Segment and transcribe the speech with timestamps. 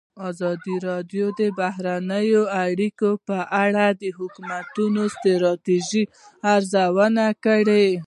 [0.29, 2.29] ازادي راډیو د بهرنۍ
[2.65, 6.03] اړیکې په اړه د حکومتي ستراتیژۍ
[6.55, 7.87] ارزونه کړې.